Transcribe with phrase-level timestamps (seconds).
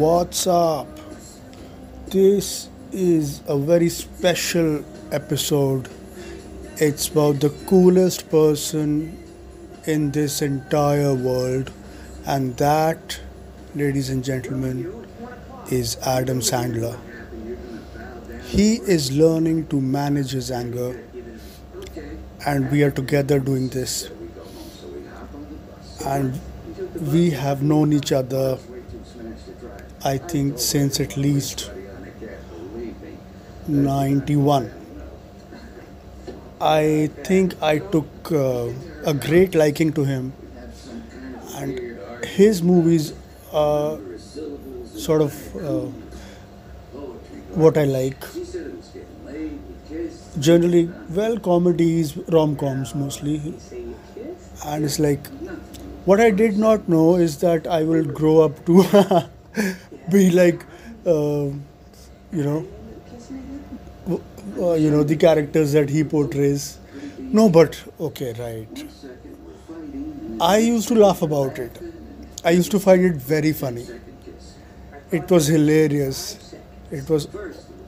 [0.00, 0.88] What's up?
[2.06, 5.90] This is a very special episode.
[6.78, 9.22] It's about the coolest person
[9.84, 11.70] in this entire world,
[12.26, 13.20] and that,
[13.74, 15.06] ladies and gentlemen,
[15.70, 16.96] is Adam Sandler.
[18.46, 20.98] He is learning to manage his anger,
[22.46, 24.08] and we are together doing this.
[26.06, 26.40] And
[27.12, 28.58] we have known each other,
[30.04, 31.70] I think, since at least
[33.68, 34.70] 91.
[36.60, 38.68] I think I took uh,
[39.06, 40.32] a great liking to him,
[41.56, 43.12] and his movies
[43.52, 43.98] are
[44.94, 45.86] sort of uh,
[47.54, 48.24] what I like.
[50.38, 53.54] Generally, well, comedies, rom coms mostly,
[54.66, 55.26] and it's like
[56.04, 59.28] what I did not know is that I will grow up to
[60.10, 60.64] be like,
[61.06, 61.50] uh,
[62.32, 62.66] you know,
[64.58, 66.78] uh, you know the characters that he portrays.
[67.18, 68.84] No, but okay, right.
[70.40, 71.78] I used to laugh about it.
[72.44, 73.86] I used to find it very funny.
[75.10, 76.54] It was hilarious.
[76.90, 77.28] It was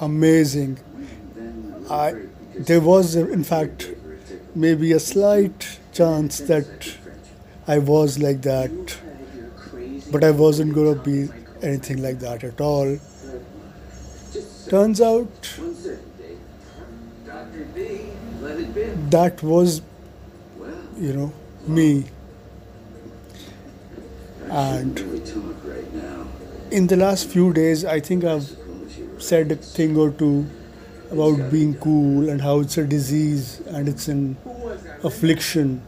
[0.00, 0.78] amazing.
[1.90, 2.14] I
[2.56, 3.90] there was in fact
[4.54, 6.94] maybe a slight chance that
[7.66, 8.96] I was like that,
[10.10, 11.28] but I wasn't gonna be
[11.62, 12.98] anything like that at all.
[14.68, 15.28] Turns out
[19.10, 19.82] that was,
[20.98, 21.32] you know,
[21.66, 22.04] me.
[24.50, 24.98] And
[26.70, 28.56] in the last few days, I think I've
[29.18, 30.46] said a thing or two
[31.10, 34.36] about being cool and how it's a disease and it's an
[35.02, 35.82] affliction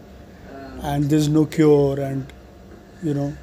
[0.82, 2.26] and there's no cure and
[3.02, 3.36] you know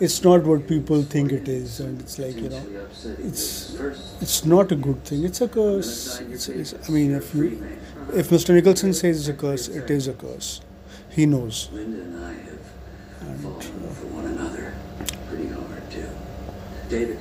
[0.00, 2.62] it's not what people think it is and it's like you know
[3.18, 3.74] it's
[4.20, 7.46] it's not a good thing it's a curse it's, it's, i mean if you
[8.14, 10.60] if mr nicholson says it's a curse it is a curse
[11.10, 12.66] he knows and I have
[13.20, 14.74] and fallen uh, for one another
[15.28, 16.08] pretty hard too.
[16.88, 17.18] David,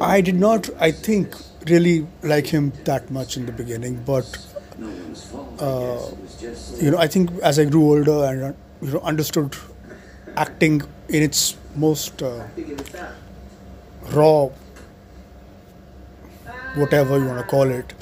[0.00, 1.34] I did not i think
[1.68, 4.38] really like him that much in the beginning but
[4.78, 5.60] no one's fault.
[5.60, 8.42] uh, I guess it was just you know, I think as I grew older and
[8.44, 9.56] uh, you know understood
[10.38, 12.46] acting in its most uh,
[14.12, 14.48] raw,
[16.74, 17.92] whatever you want to call it,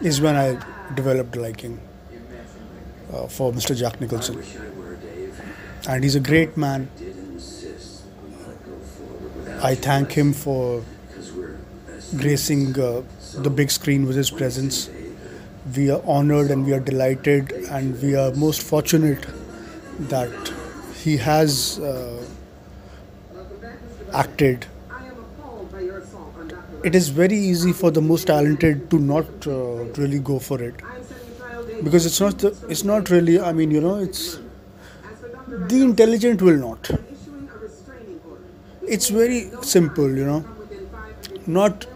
[0.00, 0.48] is when I
[0.94, 1.80] developed a liking
[3.12, 3.76] uh, for Mr.
[3.76, 4.42] Jack Nicholson,
[5.88, 6.88] and he's a great man.
[9.62, 10.82] I thank him for
[12.16, 13.02] gracing uh,
[13.46, 14.90] the big screen with his presence.
[15.76, 19.26] We are honored and we are delighted, and we are most fortunate
[20.14, 20.53] that
[21.04, 22.22] he has uh,
[24.12, 24.66] acted.
[26.82, 30.74] It is very easy for the most talented to not uh, really go for it
[31.82, 33.40] because it's not the, it's not really.
[33.40, 34.38] I mean, you know, it's
[35.48, 36.90] the intelligent will not.
[38.86, 40.44] It's very simple, you know.
[41.46, 41.86] Not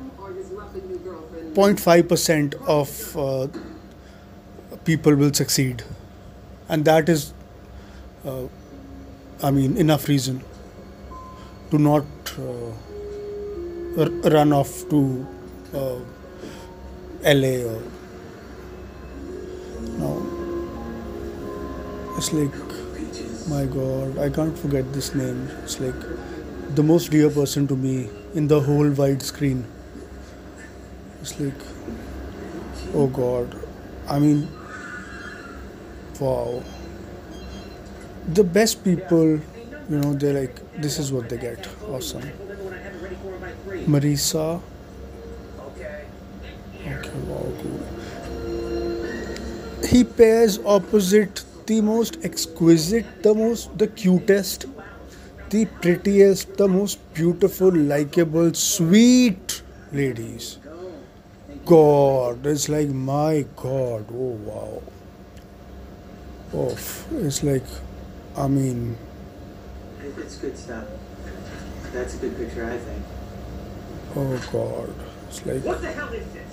[1.54, 3.48] 0.5% of uh,
[4.84, 5.82] people will succeed
[6.68, 7.32] and that is
[8.24, 8.42] uh,
[9.42, 10.42] i mean enough reason
[11.70, 12.04] to not
[12.38, 12.70] uh,
[14.04, 15.00] r- run off to
[15.74, 15.98] uh,
[17.40, 17.80] la or
[20.02, 20.12] no
[22.16, 22.58] it's like
[23.54, 26.06] my god i can't forget this name it's like
[26.74, 27.96] the most dear person to me
[28.34, 29.64] in the whole wide screen
[31.20, 31.60] it's like,
[32.94, 33.54] oh God.
[34.08, 34.48] I mean,
[36.20, 36.62] wow.
[38.28, 39.40] The best people, you
[39.88, 41.66] know, they're like, this is what they get.
[41.88, 42.30] Awesome.
[43.86, 44.60] Marisa.
[46.86, 47.80] Okay, wow, cool.
[49.86, 54.66] He pairs opposite the most exquisite, the most, the cutest,
[55.50, 60.58] the prettiest, the most beautiful, likable, sweet ladies.
[61.64, 64.06] God, it's like my God.
[64.12, 64.82] Oh wow.
[66.54, 66.76] Oh,
[67.22, 67.64] it's like,
[68.38, 68.96] I mean,
[70.16, 70.84] It's good stuff.
[71.92, 73.02] That's a good picture, I think.
[74.16, 74.94] oh God,
[75.28, 75.64] it's like.
[75.64, 76.44] What the hell is this?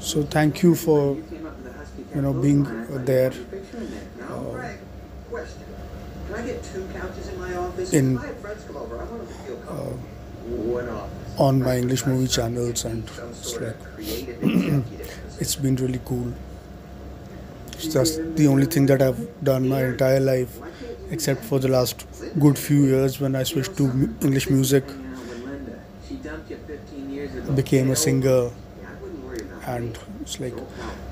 [0.00, 2.84] So thank you for, You came up with a husky you know, being photo, and
[2.84, 3.32] I thought there.
[3.32, 5.46] you put your picture in Uh,
[6.26, 7.92] Can I get two couches in my office?
[7.92, 9.98] In- If I have friends come over, I want them to feel uh, comfortable.
[10.74, 11.38] One office.
[11.38, 13.76] on my English movie channels, and it's like
[15.40, 16.32] it's been really cool.
[17.72, 20.58] It's just the only thing that I've done my entire life,
[21.10, 22.06] except for the last
[22.38, 23.84] good few years when I switched to
[24.22, 24.84] English music.
[27.54, 28.50] Became a singer
[29.66, 30.54] and it's like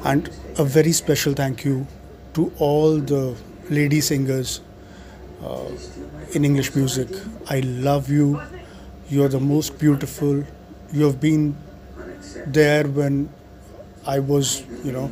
[0.04, 0.28] and
[0.58, 1.86] a very special thank you
[2.34, 3.36] to all the
[3.70, 4.60] lady singers
[5.44, 5.68] uh,
[6.32, 7.08] in english music.
[7.50, 8.40] I love you.
[9.08, 10.44] You're the most beautiful.
[10.92, 11.56] You have been
[12.46, 13.28] there when
[14.06, 15.10] i was you know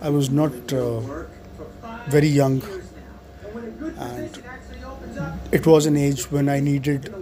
[0.00, 1.00] i was not uh,
[2.08, 6.30] very young And when a good And- position actually opens up it was an age
[6.30, 7.12] when i needed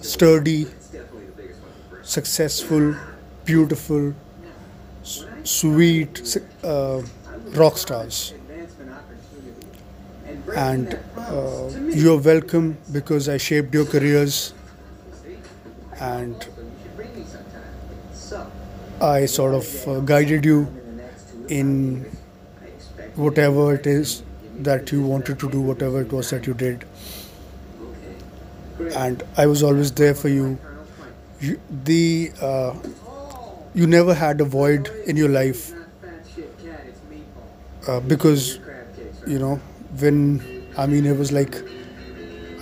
[0.00, 0.66] sturdy
[2.02, 2.94] successful
[3.44, 4.14] beautiful
[5.44, 7.02] sweet uh,
[7.54, 8.34] rock stars.
[10.56, 14.52] And, uh, you're welcome because I shaped your careers
[16.00, 16.46] and
[19.00, 20.68] I sort of uh, guided you
[21.48, 22.04] in
[23.16, 24.23] whatever it is
[24.62, 26.84] that you wanted to do, whatever it was that you did,
[28.94, 30.58] and I was always there for you.
[31.40, 32.74] You the uh,
[33.74, 35.72] you never had a void in your life
[37.88, 38.58] uh, because
[39.26, 39.56] you know
[39.98, 40.42] when
[40.76, 41.54] I mean it was like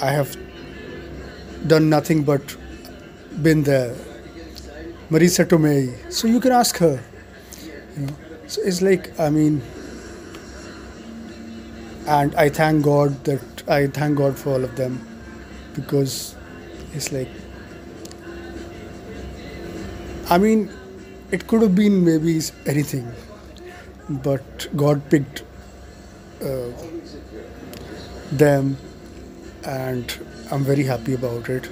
[0.00, 0.37] I have
[1.67, 2.56] done nothing but
[3.43, 3.94] been there.
[5.11, 5.93] Marisa Tomei.
[6.12, 7.00] So you can ask her.
[7.97, 8.17] You know.
[8.47, 9.62] So it's like I mean
[12.07, 15.01] and I thank God that I thank God for all of them
[15.75, 16.35] because
[16.95, 17.29] it's like
[20.31, 20.71] I mean
[21.31, 23.11] it could have been maybe anything
[24.09, 25.45] but God picked
[26.43, 26.71] uh,
[28.33, 28.77] them
[29.65, 30.19] and
[30.51, 31.69] I'm very happy about it.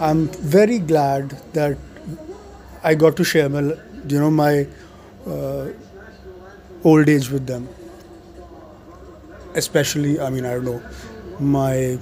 [0.00, 1.78] I'm very glad that
[2.82, 4.66] I got to share my, you know, my
[5.26, 5.68] uh,
[6.82, 7.68] old age with them.
[9.54, 10.82] Especially, I mean, I don't know,
[11.38, 11.98] my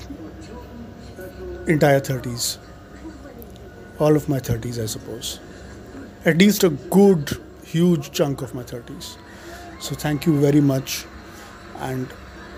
[1.67, 2.59] entire 30s.
[3.99, 5.39] All of my 30s, I suppose.
[6.25, 7.31] At least a good,
[7.65, 9.17] huge chunk of my 30s.
[9.81, 11.05] So thank you very much.
[11.79, 12.09] And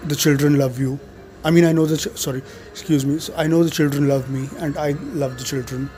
[0.04, 0.98] the children love you.
[1.44, 3.18] I mean, I know the ch- sorry, excuse me.
[3.36, 4.92] I know the children love me, and I
[5.22, 5.90] love the children.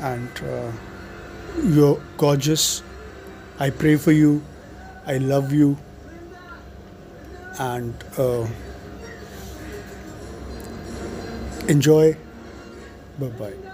[0.00, 0.72] And uh,
[1.64, 2.82] you're gorgeous.
[3.58, 4.42] I pray for you.
[5.06, 5.76] I love you.
[7.58, 8.46] And uh,
[11.68, 12.16] enjoy.
[13.18, 13.73] Bye bye.